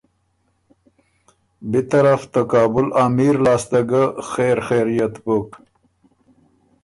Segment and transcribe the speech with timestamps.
[1.69, 5.49] بی طرف ته کابُل امیر لاسته ګۀ خېر خېریت بُک